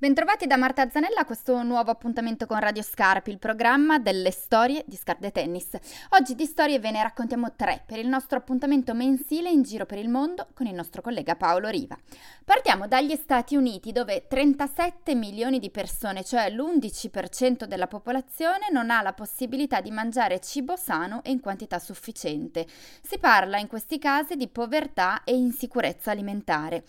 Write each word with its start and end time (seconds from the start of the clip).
Bentrovati 0.00 0.46
da 0.46 0.56
Marta 0.56 0.88
Zanella 0.88 1.20
a 1.20 1.24
questo 1.26 1.62
nuovo 1.62 1.90
appuntamento 1.90 2.46
con 2.46 2.58
Radio 2.58 2.80
Scarpi, 2.82 3.28
il 3.28 3.38
programma 3.38 3.98
delle 3.98 4.30
storie 4.30 4.82
di 4.86 4.96
Scarpe 4.96 5.30
Tennis. 5.30 5.76
Oggi 6.12 6.34
di 6.34 6.46
storie 6.46 6.78
ve 6.78 6.90
ne 6.90 7.02
raccontiamo 7.02 7.52
tre 7.54 7.82
per 7.84 7.98
il 7.98 8.08
nostro 8.08 8.38
appuntamento 8.38 8.94
mensile 8.94 9.50
in 9.50 9.60
giro 9.60 9.84
per 9.84 9.98
il 9.98 10.08
mondo 10.08 10.46
con 10.54 10.64
il 10.64 10.72
nostro 10.72 11.02
collega 11.02 11.36
Paolo 11.36 11.68
Riva. 11.68 11.98
Partiamo 12.46 12.88
dagli 12.88 13.14
Stati 13.14 13.56
Uniti 13.56 13.92
dove 13.92 14.24
37 14.26 15.14
milioni 15.14 15.58
di 15.58 15.68
persone, 15.68 16.24
cioè 16.24 16.48
l'11% 16.48 17.64
della 17.64 17.86
popolazione, 17.86 18.70
non 18.72 18.88
ha 18.88 19.02
la 19.02 19.12
possibilità 19.12 19.82
di 19.82 19.90
mangiare 19.90 20.40
cibo 20.40 20.76
sano 20.76 21.22
e 21.22 21.30
in 21.30 21.40
quantità 21.40 21.78
sufficiente. 21.78 22.66
Si 23.02 23.18
parla 23.18 23.58
in 23.58 23.66
questi 23.66 23.98
casi 23.98 24.36
di 24.36 24.48
povertà 24.48 25.24
e 25.24 25.36
insicurezza 25.36 26.10
alimentare. 26.10 26.84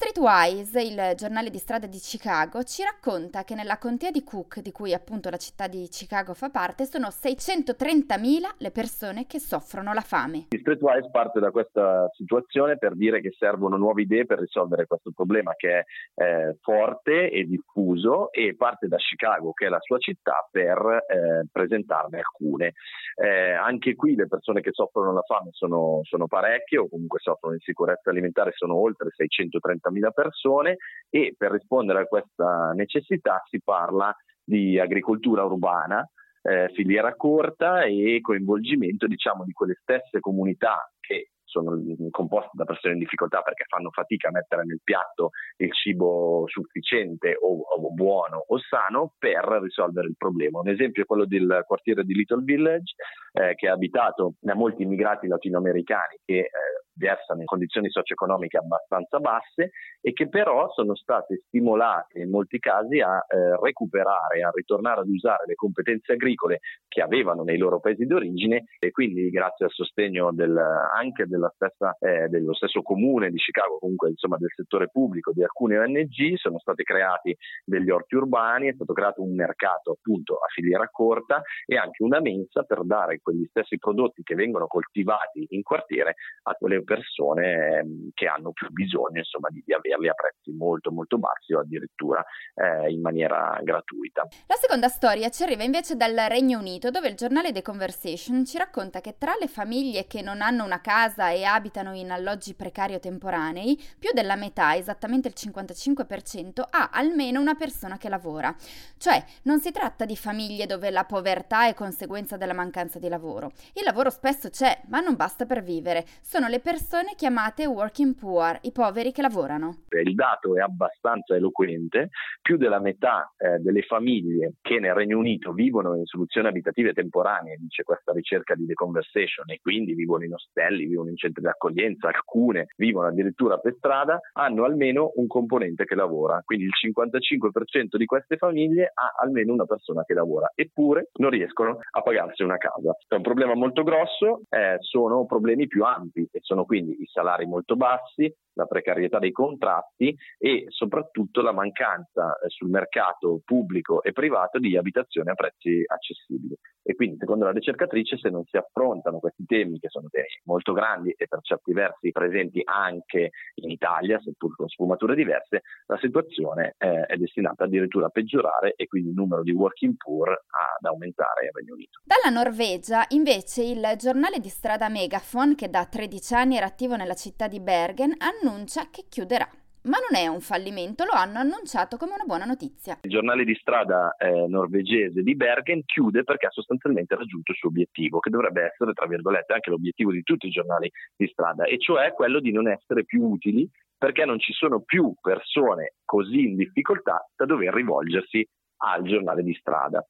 Streetwise, 0.00 0.80
il 0.80 1.16
giornale 1.16 1.50
di 1.50 1.58
strada 1.58 1.88
di 1.88 1.98
Chicago, 1.98 2.62
ci 2.62 2.84
racconta 2.84 3.42
che 3.42 3.56
nella 3.56 3.78
contea 3.78 4.12
di 4.12 4.22
Cook, 4.22 4.60
di 4.60 4.70
cui 4.70 4.94
appunto 4.94 5.28
la 5.28 5.38
città 5.38 5.66
di 5.66 5.88
Chicago 5.88 6.34
fa 6.34 6.50
parte, 6.50 6.84
sono 6.84 7.08
630.000 7.08 8.58
le 8.58 8.70
persone 8.70 9.26
che 9.26 9.40
soffrono 9.40 9.92
la 9.92 10.00
fame. 10.00 10.46
Streetwise 10.56 11.10
parte 11.10 11.40
da 11.40 11.50
questa 11.50 12.08
situazione 12.12 12.78
per 12.78 12.94
dire 12.94 13.20
che 13.20 13.34
servono 13.36 13.76
nuove 13.76 14.02
idee 14.02 14.24
per 14.24 14.38
risolvere 14.38 14.86
questo 14.86 15.10
problema 15.10 15.54
che 15.56 15.80
è 15.80 15.84
eh, 16.22 16.56
forte 16.60 17.28
e 17.28 17.42
diffuso 17.42 18.30
e 18.30 18.54
parte 18.54 18.86
da 18.86 18.98
Chicago, 18.98 19.52
che 19.52 19.66
è 19.66 19.68
la 19.68 19.80
sua 19.80 19.98
città, 19.98 20.46
per 20.48 20.78
eh, 21.08 21.48
presentarne 21.50 22.18
alcune. 22.18 22.74
Eh, 23.16 23.50
anche 23.50 23.96
qui 23.96 24.14
le 24.14 24.28
persone 24.28 24.60
che 24.60 24.70
soffrono 24.70 25.12
la 25.12 25.22
fame 25.22 25.48
sono, 25.50 26.02
sono 26.04 26.28
parecchie 26.28 26.78
o 26.78 26.88
comunque 26.88 27.18
soffrono 27.18 27.56
di 27.56 27.62
sicurezza 27.64 28.10
alimentare, 28.10 28.52
sono 28.54 28.76
oltre 28.76 29.08
630 29.10 29.86
30.000 29.88 30.10
persone 30.12 30.76
e 31.10 31.34
per 31.36 31.52
rispondere 31.52 32.00
a 32.00 32.06
questa 32.06 32.72
necessità 32.74 33.42
si 33.48 33.60
parla 33.62 34.14
di 34.42 34.78
agricoltura 34.78 35.44
urbana, 35.44 36.08
eh, 36.42 36.70
filiera 36.74 37.14
corta 37.14 37.82
e 37.82 38.20
coinvolgimento 38.22 39.06
diciamo, 39.06 39.44
di 39.44 39.52
quelle 39.52 39.76
stesse 39.80 40.20
comunità 40.20 40.90
che 41.00 41.30
sono 41.48 41.80
composte 42.10 42.50
da 42.52 42.64
persone 42.64 42.92
in 42.92 43.00
difficoltà 43.00 43.40
perché 43.40 43.64
fanno 43.66 43.90
fatica 43.90 44.28
a 44.28 44.32
mettere 44.32 44.64
nel 44.64 44.80
piatto 44.84 45.30
il 45.56 45.72
cibo 45.72 46.44
sufficiente 46.46 47.36
o, 47.40 47.60
o 47.60 47.92
buono 47.92 48.44
o 48.46 48.58
sano 48.58 49.14
per 49.18 49.44
risolvere 49.62 50.08
il 50.08 50.16
problema. 50.16 50.60
Un 50.60 50.68
esempio 50.68 51.02
è 51.02 51.06
quello 51.06 51.24
del 51.24 51.64
quartiere 51.66 52.04
di 52.04 52.14
Little 52.14 52.42
Village 52.42 52.94
eh, 53.32 53.54
che 53.54 53.66
è 53.66 53.70
abitato 53.70 54.34
da 54.40 54.54
molti 54.54 54.82
immigrati 54.82 55.26
latinoamericani 55.26 56.18
che 56.24 56.38
eh, 56.38 56.50
versano 56.98 57.40
in 57.40 57.46
condizioni 57.46 57.88
socio-economiche 57.88 58.58
abbastanza 58.58 59.18
basse 59.18 59.70
e 60.00 60.12
che 60.12 60.28
però 60.28 60.70
sono 60.72 60.94
state 60.94 61.42
stimolate 61.46 62.20
in 62.20 62.30
molti 62.30 62.58
casi 62.58 63.00
a 63.00 63.16
eh, 63.16 63.56
recuperare, 63.62 64.42
a 64.42 64.50
ritornare 64.52 65.00
ad 65.00 65.08
usare 65.08 65.44
le 65.46 65.54
competenze 65.54 66.12
agricole 66.12 66.60
che 66.88 67.00
avevano 67.00 67.42
nei 67.42 67.56
loro 67.56 67.80
paesi 67.80 68.04
d'origine 68.04 68.64
e 68.78 68.90
quindi 68.90 69.30
grazie 69.30 69.66
al 69.66 69.72
sostegno 69.72 70.32
del, 70.32 70.56
anche 70.56 71.26
stessa, 71.54 71.96
eh, 72.00 72.28
dello 72.28 72.54
stesso 72.54 72.82
comune 72.82 73.30
di 73.30 73.38
Chicago, 73.38 73.78
comunque 73.78 74.10
insomma 74.10 74.36
del 74.36 74.52
settore 74.54 74.88
pubblico, 74.88 75.32
di 75.32 75.42
alcune 75.42 75.78
ONG, 75.78 76.34
sono 76.36 76.58
stati 76.58 76.82
creati 76.82 77.36
degli 77.64 77.90
orti 77.90 78.16
urbani, 78.16 78.68
è 78.68 78.74
stato 78.74 78.92
creato 78.92 79.22
un 79.22 79.34
mercato 79.34 79.92
appunto 79.92 80.34
a 80.34 80.46
filiera 80.52 80.88
corta 80.88 81.42
e 81.66 81.76
anche 81.76 82.02
una 82.02 82.20
mensa 82.20 82.62
per 82.62 82.84
dare 82.84 83.20
quegli 83.20 83.46
stessi 83.48 83.78
prodotti 83.78 84.22
che 84.22 84.34
vengono 84.34 84.66
coltivati 84.66 85.46
in 85.50 85.62
quartiere 85.62 86.14
a 86.44 86.54
quelle 86.54 86.76
persone 86.88 87.80
ehm, 87.80 88.08
che 88.14 88.26
hanno 88.26 88.52
più 88.52 88.70
bisogno 88.70 89.18
insomma, 89.18 89.48
di, 89.50 89.62
di, 89.64 89.74
averli 89.74 90.08
a 90.08 90.14
prezzi 90.14 90.56
molto 90.56 90.90
molto 90.90 91.18
bassi 91.18 91.52
o 91.52 91.60
addirittura 91.60 92.24
eh, 92.54 92.90
in 92.90 93.02
maniera 93.02 93.60
gratuita. 93.62 94.26
La 94.46 94.54
seconda 94.54 94.88
storia 94.88 95.28
ci 95.28 95.42
arriva 95.42 95.62
invece 95.62 95.96
dal 95.96 96.14
Regno 96.14 96.58
Unito 96.58 96.90
dove 96.90 97.08
il 97.08 97.14
giornale 97.14 97.52
The 97.52 97.60
Conversation 97.60 98.46
ci 98.46 98.56
racconta 98.56 99.02
che 99.02 99.16
tra 99.18 99.34
le 99.38 99.48
famiglie 99.48 100.06
che 100.06 100.22
non 100.22 100.40
hanno 100.40 100.64
una 100.64 100.80
casa 100.80 101.28
e 101.28 101.44
abitano 101.44 101.94
in 101.94 102.10
alloggi 102.10 102.54
precari 102.54 102.94
o 102.94 103.00
temporanei, 103.00 103.78
più 103.98 104.10
della 104.14 104.36
metà, 104.36 104.74
esattamente 104.74 105.28
il 105.28 105.34
55%, 105.36 106.62
ha 106.70 106.88
almeno 106.90 107.38
una 107.38 107.54
persona 107.54 107.98
che 107.98 108.08
lavora. 108.08 108.54
Cioè 108.96 109.22
non 109.42 109.60
si 109.60 109.70
tratta 109.72 110.06
di 110.06 110.16
famiglie 110.16 110.64
dove 110.64 110.88
la 110.90 111.04
povertà 111.04 111.66
è 111.66 111.74
conseguenza 111.74 112.38
della 112.38 112.54
mancanza 112.54 112.98
di 112.98 113.08
lavoro. 113.08 113.52
Il 113.74 113.84
lavoro 113.84 114.08
spesso 114.08 114.48
c'è, 114.48 114.80
ma 114.86 115.00
non 115.00 115.16
basta 115.16 115.44
per 115.44 115.62
vivere. 115.62 116.06
Sono 116.22 116.48
le 116.48 116.60
persone 116.60 116.76
persone 116.78 117.16
chiamate 117.16 117.66
working 117.66 118.14
poor, 118.14 118.56
i 118.62 118.70
poveri 118.70 119.10
che 119.10 119.20
lavorano. 119.20 119.82
Il 119.88 120.14
dato 120.14 120.54
è 120.56 120.60
abbastanza 120.60 121.34
eloquente, 121.34 122.10
più 122.40 122.56
della 122.56 122.78
metà 122.78 123.32
eh, 123.36 123.58
delle 123.58 123.82
famiglie 123.82 124.54
che 124.62 124.78
nel 124.78 124.94
Regno 124.94 125.18
Unito 125.18 125.52
vivono 125.52 125.96
in 125.96 126.04
soluzioni 126.04 126.46
abitative 126.46 126.92
temporanee, 126.92 127.56
dice 127.58 127.82
questa 127.82 128.12
ricerca 128.12 128.54
di 128.54 128.64
The 128.64 128.74
Conversation, 128.74 129.50
e 129.50 129.58
quindi 129.60 129.94
vivono 129.94 130.22
in 130.22 130.34
ostelli, 130.34 130.86
vivono 130.86 131.08
in 131.08 131.16
centri 131.16 131.42
di 131.42 131.48
accoglienza, 131.48 132.06
alcune 132.06 132.66
vivono 132.76 133.08
addirittura 133.08 133.58
per 133.58 133.74
strada, 133.76 134.20
hanno 134.34 134.62
almeno 134.62 135.10
un 135.16 135.26
componente 135.26 135.84
che 135.84 135.96
lavora, 135.96 136.40
quindi 136.44 136.66
il 136.66 136.74
55% 136.80 137.96
di 137.96 138.04
queste 138.04 138.36
famiglie 138.36 138.92
ha 138.94 139.16
almeno 139.20 139.52
una 139.52 139.66
persona 139.66 140.04
che 140.04 140.14
lavora, 140.14 140.52
eppure 140.54 141.08
non 141.14 141.30
riescono 141.30 141.78
a 141.90 142.02
pagarsi 142.02 142.44
una 142.44 142.56
casa. 142.56 142.96
È 143.08 143.16
un 143.16 143.22
problema 143.22 143.54
molto 143.54 143.82
grosso, 143.82 144.42
eh, 144.48 144.76
sono 144.78 145.26
problemi 145.26 145.66
più 145.66 145.82
ampi 145.82 146.28
e 146.30 146.38
sono 146.40 146.66
quindi 146.68 146.92
i 147.00 147.06
salari 147.06 147.46
molto 147.46 147.74
bassi, 147.76 148.32
la 148.58 148.66
precarietà 148.66 149.18
dei 149.18 149.30
contratti 149.30 150.14
e 150.36 150.64
soprattutto 150.68 151.40
la 151.40 151.52
mancanza 151.52 152.36
eh, 152.38 152.48
sul 152.48 152.68
mercato 152.68 153.40
pubblico 153.44 154.02
e 154.02 154.12
privato 154.12 154.58
di 154.58 154.76
abitazioni 154.76 155.30
a 155.30 155.34
prezzi 155.34 155.82
accessibili. 155.86 156.56
E 156.82 156.94
quindi, 156.94 157.18
secondo 157.18 157.44
la 157.44 157.52
ricercatrice, 157.52 158.16
se 158.16 158.30
non 158.30 158.44
si 158.44 158.56
affrontano 158.56 159.18
questi 159.18 159.44
temi, 159.44 159.78
che 159.78 159.88
sono 159.88 160.08
temi 160.10 160.26
molto 160.44 160.72
grandi 160.72 161.14
e 161.16 161.26
per 161.28 161.40
certi 161.42 161.72
versi 161.72 162.10
presenti 162.10 162.62
anche 162.64 163.30
in 163.56 163.70
Italia, 163.70 164.18
seppur 164.20 164.56
con 164.56 164.68
sfumature 164.68 165.14
diverse, 165.14 165.62
la 165.86 165.98
situazione 165.98 166.74
eh, 166.78 167.02
è 167.02 167.16
destinata 167.16 167.64
addirittura 167.64 168.06
a 168.06 168.08
peggiorare 168.10 168.72
e 168.74 168.86
quindi 168.86 169.10
il 169.10 169.14
numero 169.14 169.42
di 169.42 169.52
working 169.52 169.96
poor 169.96 170.30
ad 170.30 170.84
aumentare 170.86 171.42
nel 171.42 171.52
Regno 171.52 171.74
Unito. 171.74 172.00
Dalla 172.02 172.34
Norvegia, 172.34 173.04
invece, 173.10 173.62
il 173.62 173.86
giornale 173.98 174.38
di 174.38 174.48
strada 174.48 174.88
Megafon, 174.88 175.54
che 175.54 175.68
da 175.68 175.84
13 175.84 176.34
anni 176.34 176.56
era 176.56 176.66
attivo 176.66 176.96
nella 176.96 177.14
città 177.14 177.48
di 177.48 177.60
Bergen, 177.60 178.14
annuncia 178.16 178.47
annuncia 178.48 178.88
che 178.90 179.04
chiuderà. 179.08 179.48
Ma 179.82 179.96
non 179.98 180.20
è 180.20 180.26
un 180.26 180.40
fallimento, 180.40 181.04
lo 181.04 181.12
hanno 181.12 181.38
annunciato 181.38 181.96
come 181.96 182.12
una 182.12 182.24
buona 182.24 182.44
notizia. 182.44 182.98
Il 183.02 183.10
giornale 183.10 183.44
di 183.44 183.54
strada 183.54 184.16
eh, 184.18 184.46
norvegese 184.48 185.22
di 185.22 185.36
Bergen 185.36 185.84
chiude 185.84 186.24
perché 186.24 186.46
ha 186.46 186.50
sostanzialmente 186.50 187.14
raggiunto 187.14 187.52
il 187.52 187.58
suo 187.58 187.68
obiettivo, 187.68 188.18
che 188.18 188.28
dovrebbe 188.28 188.64
essere, 188.64 188.92
tra 188.92 189.06
virgolette, 189.06 189.52
anche 189.52 189.70
l'obiettivo 189.70 190.10
di 190.10 190.22
tutti 190.22 190.46
i 190.46 190.50
giornali 190.50 190.90
di 191.16 191.28
strada, 191.28 191.64
e 191.64 191.78
cioè 191.78 192.12
quello 192.12 192.40
di 192.40 192.52
non 192.52 192.68
essere 192.68 193.04
più 193.04 193.22
utili 193.22 193.68
perché 193.96 194.24
non 194.24 194.38
ci 194.38 194.52
sono 194.52 194.80
più 194.80 195.14
persone 195.20 195.94
così 196.04 196.48
in 196.48 196.56
difficoltà 196.56 197.26
da 197.34 197.46
dover 197.46 197.72
rivolgersi 197.72 198.46
al 198.78 199.02
giornale 199.04 199.42
di 199.42 199.54
strada. 199.54 200.04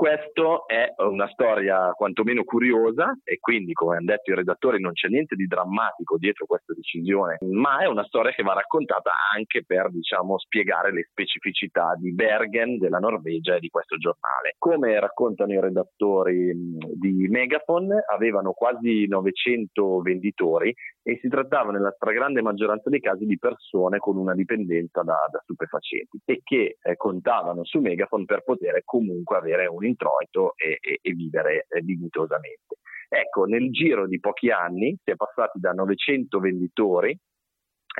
Questo 0.00 0.66
è 0.66 0.94
una 1.04 1.28
storia 1.28 1.92
quantomeno 1.92 2.42
curiosa 2.42 3.12
e 3.22 3.36
quindi, 3.38 3.74
come 3.74 3.96
hanno 3.96 4.06
detto 4.06 4.30
i 4.30 4.34
redattori, 4.34 4.80
non 4.80 4.92
c'è 4.92 5.08
niente 5.08 5.36
di 5.36 5.44
drammatico 5.44 6.16
dietro 6.16 6.46
questa 6.46 6.72
decisione, 6.72 7.36
ma 7.50 7.80
è 7.80 7.86
una 7.86 8.06
storia 8.06 8.32
che 8.32 8.42
va 8.42 8.54
raccontata 8.54 9.10
anche 9.36 9.62
per, 9.62 9.90
diciamo, 9.90 10.38
spiegare 10.38 10.90
le 10.90 11.06
specificità 11.10 11.92
di 11.98 12.14
Bergen, 12.14 12.78
della 12.78 12.96
Norvegia 12.96 13.56
e 13.56 13.60
di 13.60 13.68
questo 13.68 13.98
giornale. 13.98 14.54
Come 14.56 14.98
raccontano 14.98 15.52
i 15.52 15.60
redattori 15.60 16.50
di 16.94 17.28
Megafon, 17.28 17.90
avevano 18.10 18.52
quasi 18.52 19.06
900 19.06 20.00
venditori 20.00 20.74
e 21.02 21.18
si 21.20 21.28
trattava 21.28 21.72
nella 21.72 21.92
stragrande 21.92 22.40
maggioranza 22.40 22.88
dei 22.88 23.00
casi 23.00 23.26
di 23.26 23.38
persone 23.38 23.98
con 23.98 24.16
una 24.16 24.34
dipendenza 24.34 25.02
da, 25.02 25.28
da 25.30 25.40
stupefacenti 25.42 26.20
e 26.24 26.40
che 26.42 26.78
eh, 26.80 26.96
contavano 26.96 27.64
su 27.64 27.80
Megafon 27.80 28.24
per 28.24 28.42
poter 28.44 28.82
comunque 28.84 29.36
avere 29.36 29.66
un 29.66 29.84
introito 29.90 30.54
e, 30.56 30.78
e, 30.80 30.98
e 31.02 31.12
vivere 31.12 31.66
eh, 31.68 31.80
dignitosamente. 31.82 32.78
Ecco, 33.08 33.44
nel 33.44 33.70
giro 33.70 34.06
di 34.06 34.20
pochi 34.20 34.50
anni 34.50 34.96
si 35.02 35.10
è 35.10 35.16
passati 35.16 35.58
da 35.58 35.72
900 35.72 36.38
venditori 36.38 37.18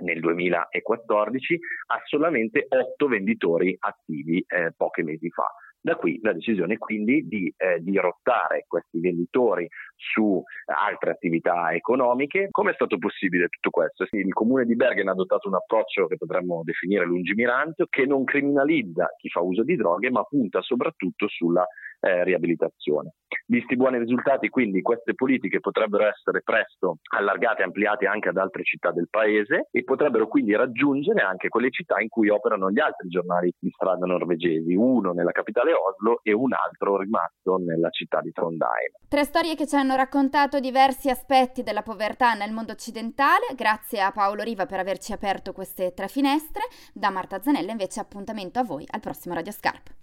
nel 0.02 0.20
2014 0.20 1.58
a 1.88 2.00
solamente 2.04 2.66
8 2.68 3.08
venditori 3.08 3.76
attivi 3.78 4.42
eh, 4.46 4.72
pochi 4.76 5.02
mesi 5.02 5.28
fa. 5.30 5.52
Da 5.82 5.96
qui 5.96 6.18
la 6.22 6.34
decisione 6.34 6.76
quindi 6.76 7.26
di 7.26 7.52
eh, 7.56 7.80
dirottare 7.80 8.64
questi 8.68 9.00
venditori 9.00 9.66
su 9.96 10.42
altre 10.66 11.12
attività 11.12 11.72
economiche. 11.72 12.48
Come 12.50 12.72
è 12.72 12.74
stato 12.74 12.98
possibile 12.98 13.48
tutto 13.48 13.70
questo? 13.70 14.06
Il 14.10 14.32
comune 14.34 14.66
di 14.66 14.76
Bergen 14.76 15.08
ha 15.08 15.12
adottato 15.12 15.48
un 15.48 15.54
approccio 15.54 16.06
che 16.06 16.18
potremmo 16.18 16.60
definire 16.64 17.06
lungimirante, 17.06 17.86
che 17.88 18.04
non 18.04 18.24
criminalizza 18.24 19.14
chi 19.16 19.30
fa 19.30 19.40
uso 19.40 19.62
di 19.62 19.76
droghe, 19.76 20.10
ma 20.10 20.22
punta 20.24 20.60
soprattutto 20.60 21.28
sulla 21.28 21.66
eh, 22.00 22.24
riabilitazione. 22.24 23.14
Visti 23.46 23.74
i 23.74 23.76
buoni 23.76 23.98
risultati, 23.98 24.48
quindi 24.48 24.80
queste 24.80 25.14
politiche 25.14 25.60
potrebbero 25.60 26.06
essere 26.06 26.42
presto 26.42 26.98
allargate 27.16 27.62
e 27.62 27.64
ampliate 27.64 28.06
anche 28.06 28.28
ad 28.28 28.36
altre 28.36 28.62
città 28.64 28.92
del 28.92 29.08
paese 29.10 29.68
e 29.70 29.84
potrebbero 29.84 30.28
quindi 30.28 30.54
raggiungere 30.54 31.20
anche 31.20 31.48
quelle 31.48 31.70
città 31.70 32.00
in 32.00 32.08
cui 32.08 32.28
operano 32.28 32.70
gli 32.70 32.80
altri 32.80 33.08
giornali 33.08 33.52
di 33.58 33.70
strada 33.70 34.06
norvegesi, 34.06 34.74
uno 34.74 35.12
nella 35.12 35.32
capitale 35.32 35.72
Oslo 35.72 36.20
e 36.22 36.32
un 36.32 36.52
altro 36.52 36.98
rimasto 36.98 37.56
nella 37.56 37.90
città 37.90 38.20
di 38.20 38.30
Trondheim. 38.30 38.92
Tre 39.08 39.24
storie 39.24 39.54
che 39.54 39.66
ci 39.66 39.76
hanno 39.76 39.96
raccontato 39.96 40.60
diversi 40.60 41.10
aspetti 41.10 41.62
della 41.62 41.82
povertà 41.82 42.34
nel 42.34 42.52
mondo 42.52 42.72
occidentale. 42.72 43.46
Grazie 43.56 44.00
a 44.00 44.12
Paolo 44.12 44.42
Riva 44.42 44.66
per 44.66 44.78
averci 44.78 45.12
aperto 45.12 45.52
queste 45.52 45.92
tre 45.92 46.08
finestre. 46.08 46.62
Da 46.92 47.10
Marta 47.10 47.40
Zanella 47.40 47.72
invece 47.72 48.00
appuntamento 48.00 48.58
a 48.58 48.64
voi 48.64 48.84
al 48.90 49.00
prossimo 49.00 49.34
Radio 49.34 49.52
Scarp. 49.52 49.98